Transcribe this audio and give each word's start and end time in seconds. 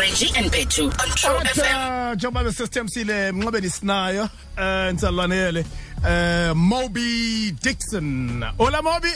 Reggie 0.00 0.30
and 0.36 0.50
Petu 0.52 0.84
on 0.84 1.08
True 1.16 1.40
FM. 1.54 2.14
njengoba 2.14 2.44
besesithembisile 2.44 3.32
mnqobeni 3.32 3.70
sinayo 3.70 4.22
um 4.58 4.94
nsalwane 4.94 5.36
yele 5.36 5.64
um 6.04 6.58
mobi 6.58 7.54
dixon. 7.62 8.44
Ola 8.58 8.82
mobi. 8.82 9.08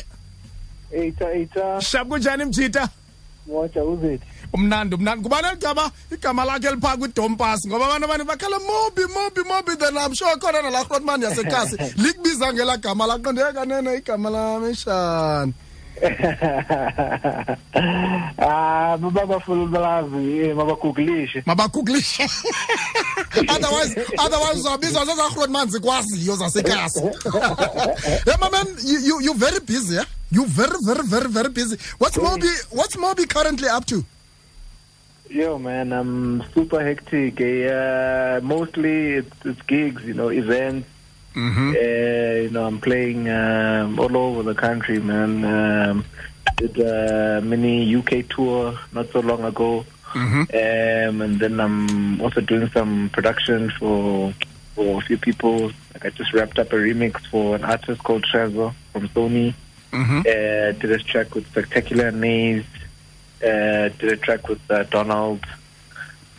Eita 0.93 1.33
eita. 1.33 1.81
Shap 1.81 2.09
kunjani 2.09 2.45
mjita? 2.45 2.89
Moja 3.47 3.85
uzethi 3.85 4.25
umnandi 4.53 4.95
umnandi. 4.95 5.23
Kubani 5.23 5.49
eligama? 5.49 5.91
Igama 6.13 6.45
lakhe 6.45 6.69
eliphaa 6.69 6.97
kwidompas 6.97 7.67
ngoba 7.67 7.85
abantu 7.87 8.05
abanye 8.05 8.25
bakhala 8.25 8.59
mobi 8.59 9.03
mobi 9.15 9.41
mobi 9.49 9.77
then 9.79 9.97
i'm 9.97 10.15
sure 10.15 10.37
khona 10.37 10.63
nala 10.63 10.83
rhotman 10.85 11.23
yasekhasi 11.23 11.77
likubiza 12.03 12.53
ngela 12.53 12.77
gama 12.77 13.07
laqondeka 13.07 13.53
kanene 13.53 13.97
igama 13.97 14.31
lami 14.31 14.75
shani 14.75 15.53
ah 18.39 18.97
baba 18.99 19.41
full 19.41 19.69
balazi 19.69 20.55
mabaguglishe 20.55 21.43
mabagooglishe 21.47 22.23
otherwise 23.55 24.07
otherwise 24.19 24.61
uzawubizwa 24.61 25.05
zezarhotman 25.05 25.71
zikwaziyo 25.71 26.37
zasekhasi 26.37 27.01
yeah 28.27 28.39
my 28.41 28.51
man 28.51 28.67
you, 28.85 29.21
you, 29.21 29.35
very 29.35 29.61
busy 29.61 29.95
yeah? 29.95 30.07
you're 30.33 30.51
very 30.51 30.79
very 30.85 31.03
very 31.03 31.29
very 31.29 31.49
busy 31.49 31.77
what's 31.99 32.19
mobi 32.19 32.49
what's 32.71 32.97
mobi 32.97 33.27
currently 33.27 33.69
up 33.69 33.87
to 33.87 34.05
Yo 35.33 35.59
man, 35.59 35.93
I'm 35.95 36.43
super 36.53 36.85
hectic. 36.85 37.41
Uh, 37.41 38.41
mostly 38.43 39.13
it's, 39.15 39.47
it's 39.47 39.63
gigs, 39.63 40.05
you 40.05 40.13
know, 40.13 40.29
events. 40.29 40.87
Mm-hmm. 41.35 41.71
Uh, 41.71 42.43
you 42.43 42.51
know, 42.51 42.67
I'm 42.67 42.81
playing 42.81 43.29
um, 43.29 43.99
all 43.99 44.17
over 44.17 44.43
the 44.43 44.55
country, 44.55 45.01
man. 45.01 45.45
Um, 45.45 46.05
did 46.57 46.79
a 46.79 47.41
mini 47.43 47.95
UK 47.97 48.29
tour 48.29 48.79
not 48.93 49.11
so 49.11 49.21
long 49.21 49.45
ago, 49.45 49.85
Mm-hmm. 50.13 50.43
um, 50.43 51.23
and 51.23 51.41
then 51.41 51.59
I'm 51.59 52.21
also 52.21 52.43
doing 52.43 52.69
some 52.69 53.09
production 53.15 53.71
for 53.71 54.35
for 54.75 54.99
a 54.99 55.01
few 55.01 55.17
people. 55.17 55.73
Like 55.95 56.05
I 56.05 56.11
just 56.11 56.35
wrapped 56.35 56.59
up 56.59 56.71
a 56.73 56.77
remix 56.77 57.27
for 57.29 57.57
an 57.57 57.65
artist 57.65 58.03
called 58.03 58.25
Trezor 58.25 58.75
from 58.93 59.09
Sony. 59.09 59.55
Mm-hmm. 59.91 60.19
Uh, 60.21 60.79
did 60.79 60.91
a 60.91 60.99
track 60.99 61.35
with 61.35 61.47
Spectacular 61.49 62.11
Nays. 62.11 62.65
Uh, 63.43 63.89
did 63.99 64.13
a 64.13 64.17
track 64.19 64.49
with 64.49 64.61
uh, 64.71 64.83
Donald. 64.85 65.41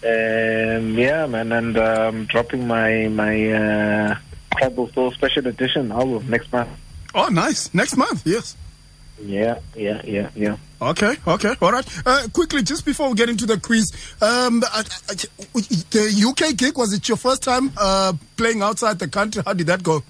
Um, 0.04 0.98
yeah, 0.98 1.26
man, 1.26 1.52
and 1.52 1.78
um, 1.78 2.26
dropping 2.26 2.68
my 2.68 3.08
my 3.08 3.52
uh, 3.54 4.16
Tribal 4.58 4.88
Soul 4.94 5.12
Special 5.12 5.48
Edition 5.48 5.92
album 5.92 6.30
next 6.30 6.52
month. 6.52 6.70
oh 7.16 7.28
nice 7.28 7.74
next 7.74 7.96
month 7.98 8.24
yes 8.26 8.56
Yeah, 9.24 9.60
yeah, 9.76 10.02
yeah, 10.04 10.30
yeah. 10.36 10.58
Okay, 10.82 11.16
okay, 11.26 11.54
all 11.62 11.72
right. 11.72 11.88
Uh, 12.06 12.28
quickly, 12.34 12.62
just 12.64 12.84
before 12.84 13.08
we 13.10 13.16
get 13.16 13.30
into 13.30 13.46
the 13.46 13.58
quiz, 13.60 13.94
um, 14.22 14.64
I, 14.66 14.80
I, 15.08 15.14
the 15.96 16.06
UK 16.30 16.58
gig 16.58 16.76
was 16.76 16.92
it 16.92 17.08
your 17.08 17.16
first 17.18 17.42
time 17.44 17.72
uh, 17.78 18.12
playing 18.36 18.62
outside 18.64 18.98
the 19.00 19.08
country? 19.08 19.42
How 19.46 19.54
did 19.54 19.68
that 19.68 19.82
go? 19.84 20.04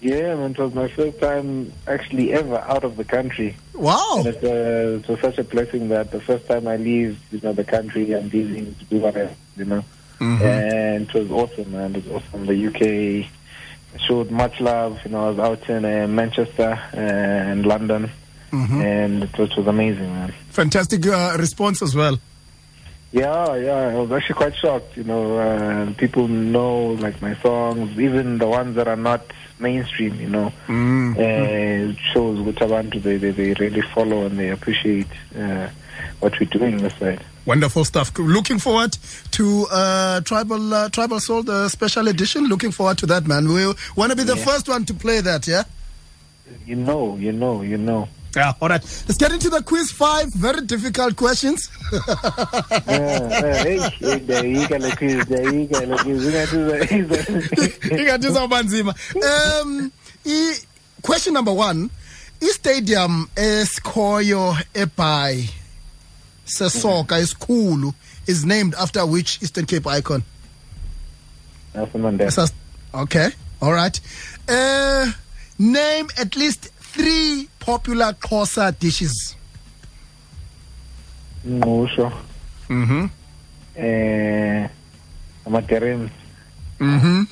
Yeah, 0.00 0.36
man, 0.36 0.50
it 0.52 0.58
was 0.58 0.74
my 0.74 0.88
first 0.88 1.18
time 1.20 1.72
actually 1.88 2.32
ever 2.32 2.58
out 2.58 2.84
of 2.84 2.96
the 2.96 3.02
country. 3.04 3.56
Wow. 3.74 4.18
And 4.18 4.26
it, 4.28 4.44
uh, 4.44 4.98
it 5.00 5.08
was 5.08 5.18
such 5.20 5.38
a 5.38 5.44
blessing 5.44 5.88
that 5.88 6.10
the 6.12 6.20
first 6.20 6.46
time 6.46 6.68
I 6.68 6.76
leave, 6.76 7.18
you 7.32 7.40
know, 7.42 7.52
the 7.54 7.64
country, 7.64 8.12
I'm 8.14 8.28
leaving 8.28 8.74
to 8.76 8.84
do 8.84 8.98
whatever, 8.98 9.34
you 9.56 9.64
know. 9.64 9.82
And 10.20 11.08
it 11.08 11.14
was 11.14 11.30
awesome, 11.32 11.72
man. 11.72 11.96
It 11.96 12.06
was 12.06 12.22
awesome. 12.22 12.46
The 12.46 12.66
UK 12.68 13.26
showed 13.98 14.30
much 14.30 14.60
love. 14.60 14.98
You 15.04 15.10
know, 15.12 15.26
I 15.26 15.30
was 15.30 15.38
out 15.38 15.68
in 15.70 15.84
uh, 15.84 16.06
Manchester 16.08 16.78
and 16.92 17.64
London, 17.66 18.10
and 18.52 19.22
it 19.24 19.38
was, 19.38 19.50
it 19.50 19.56
was 19.56 19.66
amazing, 19.66 20.12
man. 20.12 20.32
Fantastic 20.50 21.06
uh, 21.06 21.36
response 21.38 21.82
as 21.82 21.94
well. 21.94 22.18
Yeah, 23.12 23.54
yeah, 23.56 23.88
I 23.88 23.94
was 23.96 24.10
actually 24.10 24.36
quite 24.36 24.56
shocked. 24.56 24.96
You 24.96 25.04
know, 25.04 25.38
uh, 25.38 25.92
people 25.98 26.28
know 26.28 26.92
like 26.94 27.20
my 27.20 27.34
songs, 27.36 27.98
even 28.00 28.38
the 28.38 28.46
ones 28.48 28.74
that 28.76 28.88
are 28.88 28.96
not 28.96 29.20
mainstream. 29.58 30.18
You 30.18 30.28
know, 30.30 30.52
Mm. 30.66 31.16
uh, 31.18 31.94
shows 32.14 32.40
what 32.40 32.54
Abantu 32.56 33.02
they, 33.02 33.18
they 33.18 33.30
they 33.30 33.52
really 33.54 33.82
follow 33.82 34.24
and 34.26 34.38
they 34.38 34.48
appreciate 34.48 35.08
uh, 35.38 35.68
what 36.20 36.38
we're 36.40 36.46
doing 36.46 36.78
this 36.78 36.94
side. 36.94 37.22
Wonderful 37.44 37.84
stuff. 37.84 38.16
Looking 38.18 38.58
forward 38.60 38.96
to 39.32 39.66
uh, 39.70 40.20
Tribal 40.20 40.72
uh, 40.74 40.88
Tribal 40.90 41.18
Soul, 41.20 41.42
the 41.42 41.68
special 41.68 42.06
edition. 42.08 42.46
Looking 42.46 42.70
forward 42.70 42.98
to 42.98 43.06
that, 43.06 43.26
man. 43.26 43.48
We 43.48 43.66
want 43.96 44.10
to 44.10 44.16
be 44.16 44.22
the 44.22 44.36
Yeah. 44.36 44.44
first 44.44 44.68
one 44.68 44.84
to 44.84 44.94
play 44.94 45.20
that, 45.20 45.46
yeah? 45.48 45.64
You 46.66 46.76
know, 46.76 47.16
you 47.16 47.32
know, 47.32 47.62
you 47.62 47.78
know. 47.78 48.08
Yeah, 48.36 48.54
all 48.62 48.68
right. 48.68 48.80
Let's 49.08 49.18
get 49.18 49.32
into 49.32 49.50
the 49.50 49.62
quiz 49.62 49.90
five. 49.90 50.32
Very 50.32 50.62
difficult 50.62 51.16
questions. 51.16 51.68
Yeah, 51.92 53.28
yeah, 53.28 53.62
hey, 53.64 53.78
hey, 53.78 54.18
there 54.20 54.46
you 54.46 54.68
go, 54.68 54.76
like 54.76 54.98
this, 55.00 55.24
there 55.26 55.52
you 55.54 55.66
go, 55.66 55.78
like 55.80 56.04
this. 56.04 56.24
We 56.24 56.30
gotta 56.32 56.50
do 56.50 56.64
that. 56.64 56.88
ingathi 57.90 58.26
izawuba 58.28 58.62
nzima 58.62 58.94
um 59.14 59.92
question 61.02 61.34
number 61.34 61.52
one 61.52 61.90
istadium 62.40 63.28
esikhoyo 63.36 64.56
ebhayi 64.74 65.50
sesoka 66.46 67.18
esikhulu 67.18 67.94
is 68.26 68.44
named 68.44 68.74
after 68.74 69.06
which 69.06 69.38
eastern 69.42 69.66
cape 69.66 69.86
icon 69.86 70.22
Nelson 71.74 72.02
Mandela. 72.02 72.52
Okay 72.94 73.30
all 73.60 73.72
right 73.72 74.00
uh 74.48 75.10
name 75.58 76.08
at 76.18 76.36
least 76.36 76.68
three 76.80 77.48
popular 77.60 78.12
xhosa 78.12 78.72
dishes 78.78 79.36
Ngusho. 81.46 82.12
mm-hmm 82.68 83.06
Eh, 83.74 84.68
amaterms. 85.46 86.10
mm-hmm 86.78 87.22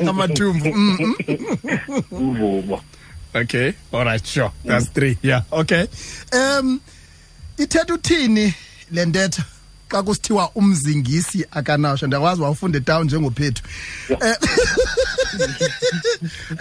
amathumbu 0.08 0.72
mm-hmm. 0.72 1.12
Okay 3.34 3.74
all 3.92 4.04
right 4.04 4.26
sure 4.26 4.50
that's 4.64 4.88
three 4.88 5.18
yeah 5.22 5.42
okay 5.52 5.86
um 6.32 6.80
ithetha 7.58 7.94
uthini 7.94 8.54
le 8.90 9.06
ntetha 9.06 9.44
xa 9.88 10.02
kusithiwa 10.02 10.50
umzingisi 10.54 11.46
akanawusho 11.50 12.06
ndiyakwazi 12.06 12.42
wawufunda 12.42 12.78
etown 12.78 13.04
njengophethu. 13.04 13.62
Eh, 14.08 14.18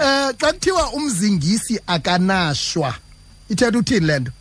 eh 0.05 0.33
xa 0.39 0.53
kuthiwa 0.53 0.93
umzingisi 0.93 1.79
akanashwa 1.87 2.95
ithetha 3.49 3.77
uthini 3.77 4.05
le 4.05 4.19
nto? 4.19 4.31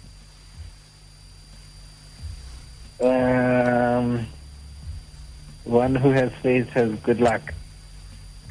Um, 3.00 4.26
one 5.64 5.94
who 5.94 6.10
has 6.12 6.30
faith 6.42 6.68
has 6.70 6.90
good 7.02 7.20
luck. 7.20 7.52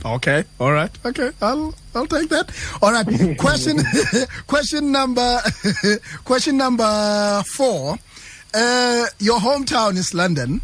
Okay, 0.05 0.43
all 0.59 0.71
right, 0.73 0.91
okay, 1.05 1.31
I'll 1.41 1.73
I'll 1.95 2.05
take 2.07 2.27
that. 2.29 2.51
All 2.81 2.91
right, 2.91 3.07
question 3.37 3.77
question 4.47 4.91
number 4.91 5.39
question 6.25 6.57
number 6.57 7.41
four. 7.47 7.97
Uh, 8.53 9.05
your 9.19 9.39
hometown 9.39 9.95
is 9.97 10.13
London. 10.13 10.59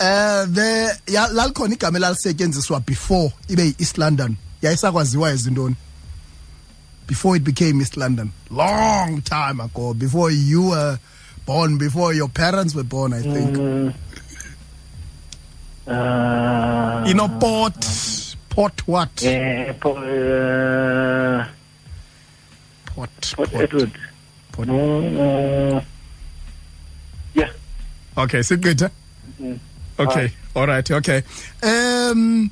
Uh, 0.00 0.44
the 0.46 0.98
ya- 1.06 1.28
lalikhona 1.32 1.74
igama 1.74 1.98
elalisetyenziswa 1.98 2.80
before 2.84 3.32
ibe 3.48 3.62
yi-east 3.64 3.98
london 3.98 4.36
yayisakwaziwa 4.62 5.30
ezintoni 5.30 5.74
before 7.06 7.36
it 7.36 7.42
became 7.44 7.80
east 7.80 7.96
london 7.96 8.30
long 8.50 9.22
time 9.22 9.60
ago 9.62 9.94
before 9.94 10.30
you 10.30 10.68
were 10.70 10.98
born 11.46 11.78
before 11.78 12.12
your 12.16 12.28
parents 12.28 12.74
were 12.74 12.84
born 12.88 13.12
i 13.14 13.22
think 13.22 13.56
Mm. 13.56 13.92
Uh, 15.86 17.04
you 17.06 17.14
know 17.14 17.28
port 17.40 17.76
port 18.56 18.88
what 18.88 19.22
eh, 19.22 19.72
po- 19.78 19.96
uh, 19.98 21.46
port 22.86 23.10
Port 23.36 23.50
port, 23.50 23.62
Edward. 23.64 23.92
port. 24.52 24.68
Uh, 24.70 25.80
yeah. 27.34 27.50
Okay, 28.16 28.40
so 28.42 28.56
good. 28.56 28.80
Huh? 28.80 28.88
Mm. 29.40 29.58
Okay, 29.98 30.32
all 30.54 30.66
right, 30.66 30.90
okay. 30.90 31.22
Um, 31.62 32.50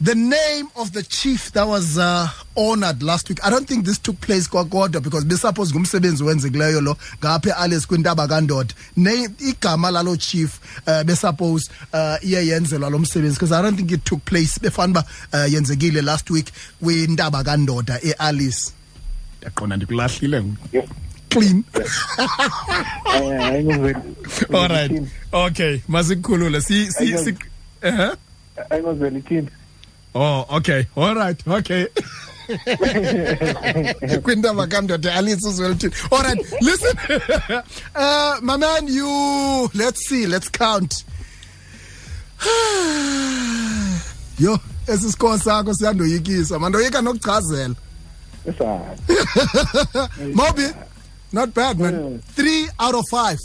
the 0.00 0.14
name 0.14 0.68
of 0.76 0.92
the 0.94 1.02
chief 1.02 1.52
that 1.52 1.66
was 1.66 1.98
uh, 1.98 2.28
honored 2.56 3.02
last 3.02 3.28
week. 3.28 3.40
I 3.44 3.50
don't 3.50 3.66
think 3.68 3.84
this 3.84 3.98
took 3.98 4.20
place 4.20 4.48
kwakodwa 4.48 5.02
because 5.02 5.24
besuppose 5.24 5.72
ngumsebenzi 5.74 6.22
wenzekileyo 6.24 6.80
lo 6.80 6.96
ngapha 7.24 7.50
ealice 7.60 7.86
kwintaba 7.86 8.28
kandoda 8.28 8.74
name 8.96 9.28
igama 9.38 9.90
lalo 9.90 10.16
chief 10.16 10.58
uh, 10.86 11.02
besuppose 11.02 11.70
uh, 11.92 12.24
iye 12.24 12.46
yenzelwa 12.46 12.90
lo 12.90 12.98
msebenzi 12.98 13.34
because 13.34 13.52
I 13.54 13.62
don't 13.62 13.76
think 13.76 13.90
it 13.92 14.04
took 14.04 14.24
place 14.24 14.60
befanuba 14.60 15.04
uh, 15.32 15.52
yenzekile 15.52 16.02
last 16.02 16.30
week 16.30 16.46
kwintaba 16.82 17.44
kandoda 17.44 18.00
ealice 18.02 18.72
ndiyaqonda 19.38 19.76
ndikulahlile 19.76 20.42
ngoku. 20.42 20.68
Yeah. 20.72 20.86
clean 21.28 21.64
Eh, 23.14 23.40
ayingozeli- 23.50 24.56
all 24.56 24.68
right 24.68 25.02
okay 25.32 25.80
masikukhulule 25.88 26.60
si 26.60 26.92
si, 26.92 27.18
si 27.18 27.34
uh-huh. 27.82 28.16
ayingozeli 28.70 29.20
thini 29.22 29.48
Oh, 30.16 30.46
okay. 30.48 30.84
All 30.96 31.14
right. 31.16 31.36
Okay. 31.48 31.86
kwindaba 34.22 34.66
kandoda 34.66 35.14
alice 35.14 35.48
uzwelithini 35.48 35.92
all 36.10 36.22
right 36.22 36.52
listen. 36.62 36.96
Uh 37.94 38.36
my 38.42 38.56
man 38.56 38.88
you 38.88 39.70
let's 39.74 40.08
see 40.08 40.26
let's 40.26 40.48
count. 40.50 41.04
Yo 44.38 44.58
esi 44.86 45.12
score 45.12 45.38
sakho 45.38 45.74
siyandoyikisa 45.74 46.58
mandoyika 46.58 47.00
nokuchazela. 47.02 47.74
It's 48.46 48.60
right. 48.60 48.98
mobi 50.34 50.74
not 51.32 51.54
bad 51.54 51.78
man. 51.80 51.94
Mm. 51.94 52.20
three 52.36 52.68
out 52.78 52.94
of 52.94 53.04
five. 53.10 53.38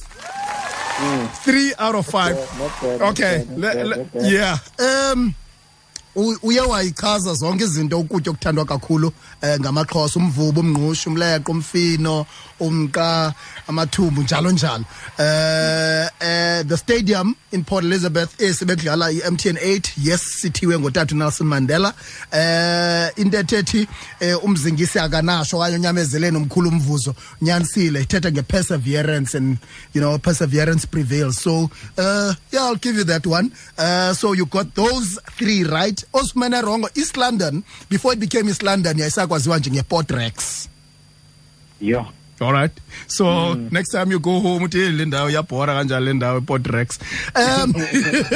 Three 1.44 1.74
out 1.80 1.96
of 1.96 2.06
five. 2.08 2.36
Not 2.36 2.82
bad, 2.82 3.00
not 3.00 3.10
okay 3.12 3.38
bad, 3.48 3.58
not 3.58 3.76
le- 3.76 3.76
bad, 3.76 3.88
le- 3.88 3.96
not 3.98 4.14
bad. 4.14 4.32
yeah 4.32 4.58
um 5.12 5.36
uye 6.44 6.62
wayichaza 6.62 7.34
zonke 7.34 7.64
izinto 7.64 8.00
ukutya 8.00 8.32
okuthandwa 8.32 8.66
kakhulu 8.66 9.12
eh 9.42 9.60
ngamaxhosa 9.60 10.20
umvubo 10.20 10.62
umngqusho 10.62 11.10
umleqo 11.10 11.52
umfino 11.52 12.26
umqa 12.60 13.34
amathumbu 13.68 14.22
njalo 14.22 14.52
njalo. 14.52 14.86
Eh 15.18 16.10
eh 16.20 16.64
the 16.68 16.78
stadium 16.78 17.36
in 17.52 17.64
Port 17.64 17.86
Elizabeth 17.86 18.42
esebedlala 18.42 19.12
iMTN 19.12 19.58
8 19.58 19.92
yes 20.04 20.22
sithiwe 20.42 20.80
ngotata 20.80 21.16
Nelson 21.16 21.48
Mandela. 21.48 21.94
Eh 22.32 23.12
into 23.18 23.38
ethethi 23.38 23.88
eh, 24.20 24.44
umzingisi 24.44 25.00
akanasho 25.00 25.58
okanye 25.58 25.76
unyamezeleni 25.76 26.38
umkhulu 26.38 26.70
umvuzo 26.70 27.16
nyanisile 27.42 28.02
ithetha 28.02 28.32
nge-perseverance 28.32 29.38
and 29.38 29.58
you 29.94 30.02
know 30.02 30.18
perseverance 30.18 30.86
prevails. 30.86 31.42
So 31.42 31.70
uh, 31.98 32.34
yeah 32.52 32.66
i'll 32.66 32.76
give 32.76 32.98
you 32.98 33.04
that 33.06 33.26
one. 33.26 33.52
Uh, 33.78 34.14
so 34.14 34.34
you 34.34 34.46
got 34.46 34.76
those 34.76 35.20
three 35.38 35.64
right 35.64 36.04
osifumene 36.14 36.62
rongo 36.62 36.90
east 36.96 37.18
london 37.18 37.64
before 37.90 38.14
it 38.14 38.20
became 38.20 38.50
east 38.50 38.64
london 38.64 39.00
yayisakwaziwa 39.00 39.58
njengeport 39.60 40.12
rex 40.12 40.34
Yeah. 41.82 42.06
All 42.42 42.54
right 42.54 42.72
so 43.08 43.54
next 43.72 43.92
time 43.92 44.12
you 44.12 44.20
go 44.20 44.40
home 44.40 44.64
uthi 44.66 44.78
"Hey, 44.80 44.90
le 44.92 45.06
ndawo 45.06 45.30
iyabhora 45.30 45.74
kanjani 45.74 46.06
le 46.06 46.14
ndawo 46.14 46.38
eport 46.38 46.68
rex 46.68 47.00
um 47.36 47.74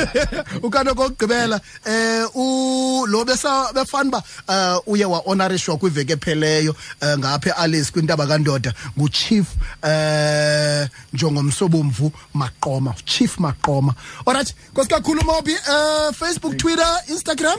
ukanti 0.63 0.93
kokugqibela 0.95 1.61
eh 1.85 2.25
u 2.35 3.05
lo 3.07 3.25
besa 3.25 3.73
befana 3.73 4.09
uba 4.09 4.23
uh, 4.47 4.93
uye 4.93 5.05
wa-honorishwa 5.05 5.77
kwiveki 5.77 6.11
epheleyo 6.13 6.75
uh, 7.01 7.17
ngapha 7.19 7.55
ealice 7.59 7.91
kwintaba 7.91 8.27
kandoda 8.27 8.73
nguchief 8.99 9.47
eh 9.83 10.87
njongomsobomvu 11.13 12.11
maqoma 12.33 12.93
chief 13.05 13.37
maqoma 13.39 13.93
alright 14.25 14.55
nkosi 14.71 14.89
kakhulu 14.89 15.23
mobi 15.25 15.51
uh, 15.51 16.13
facebook 16.15 16.57
twitter 16.57 16.99
instagram 17.09 17.57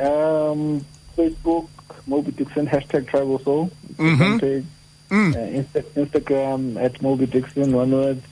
Um, 0.00 0.80
Facebook, 1.16 1.68
Moby 2.06 2.30
Dixon, 2.32 2.66
hashtag 2.66 3.06
Tribal 3.10 3.38
Soul. 3.44 3.70
Mhm. 3.98 4.40
Page. 4.40 4.64
Mm. 5.12 5.32
Uh, 5.36 5.38
Insta- 5.60 5.90
Instagram 6.04 6.82
at 6.82 6.94
Mobi 7.04 7.28
Dixon, 7.30 7.72
one 7.76 7.90
word. 7.92 8.22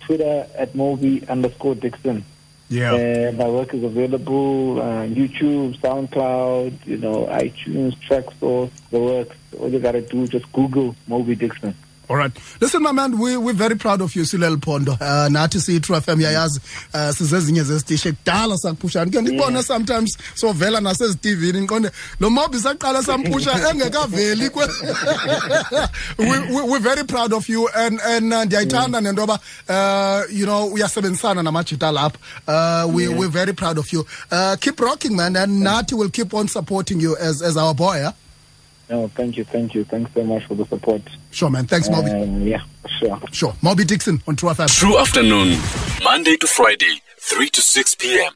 Twitter 0.00 0.46
at 0.56 0.72
Mobi 0.72 1.28
underscore 1.28 1.74
Dixon. 1.74 2.24
yeah 2.70 2.92
Uh, 2.94 3.32
my 3.32 3.46
work 3.56 3.74
is 3.74 3.84
available 3.84 4.80
on 4.80 5.14
YouTube, 5.14 5.76
SoundCloud, 5.84 6.72
you 6.86 6.96
know, 6.96 7.26
iTunes, 7.26 7.92
Traxsource, 8.06 8.70
the 8.90 8.98
works. 8.98 9.36
All 9.60 9.68
you 9.68 9.78
gotta 9.78 10.00
do, 10.00 10.26
just 10.26 10.50
Google 10.52 10.96
Mobi 11.08 11.36
Dixon. 11.38 11.74
All 12.10 12.16
right. 12.16 12.32
Listen, 12.60 12.82
my 12.82 12.92
man, 12.92 13.18
we, 13.18 13.36
we're 13.36 13.52
very 13.54 13.76
proud 13.76 14.00
of 14.02 14.14
you, 14.16 14.22
Silel 14.22 14.60
Pondo. 14.60 14.92
Uh, 14.92 15.28
nathi 15.30 15.60
siyi-True 15.60 16.00
FM 16.00 16.20
yayazi 16.20 16.60
uh, 16.94 17.10
sizezinye 17.14 17.62
zezitishi 17.62 18.12
kudala 18.12 18.58
sakuphushana 18.58 19.10
ke 19.10 19.20
ndikubone 19.20 19.52
Yeah. 19.52 19.64
sometimes 19.64 20.18
sovela 20.34 20.80
nasezitivini 20.80 21.60
ndiqonde 21.60 21.90
lo 22.20 22.30
mobi 22.30 22.58
saqala 22.58 23.02
samphusha 23.02 23.52
engekaveli 23.70 24.50
kwe 24.50 24.66
we, 26.18 26.38
we, 26.38 26.62
we're 26.62 26.78
very 26.80 27.04
proud 27.04 27.32
of 27.32 27.48
you 27.48 27.68
and, 27.74 28.00
and 28.00 28.32
uh, 28.32 28.44
ndiyayithanda 28.44 29.00
nento 29.00 29.20
yoba 29.20 29.38
uh, 29.68 30.36
you 30.38 30.44
know 30.46 30.66
uyasebenzisana 30.72 31.42
namajita 31.42 31.92
lapha 31.92 32.18
uh, 32.48 32.94
we, 32.94 33.08
we're 33.08 33.28
very 33.32 33.52
proud 33.52 33.78
of 33.78 33.92
you 33.92 34.06
uh, 34.32 34.54
keep 34.60 34.80
rocking 34.80 35.16
man 35.16 35.36
and 35.36 35.62
nathi 35.62 35.94
will 35.94 36.10
keep 36.10 36.34
on 36.34 36.48
supporting 36.48 37.00
you 37.00 37.16
as, 37.16 37.42
as 37.42 37.56
our 37.56 37.74
boy 37.74 37.96
yeah? 37.96 38.12
No, 38.92 39.08
thank 39.08 39.38
you, 39.38 39.44
thank 39.44 39.74
you. 39.74 39.84
Thanks 39.84 40.10
so 40.12 40.22
much 40.22 40.44
for 40.44 40.54
the 40.54 40.66
support. 40.66 41.00
sure 41.30 41.48
man 41.48 41.66
thanks 41.66 41.88
mobi 41.88 42.12
Um, 42.22 42.42
yeah, 42.46 42.60
sure. 42.98 43.18
sure 43.32 43.52
mobi 43.62 43.86
dixon 43.86 44.20
on 44.28 44.36
True 44.36 44.50
FM 44.50 44.68
True 44.78 44.98
afternoon, 44.98 45.58
Monday 46.04 46.36
to 46.36 46.46
Friday, 46.46 47.00
3 47.18 47.48
to 47.48 47.62
6 47.62 47.94
p.m. 47.94 48.32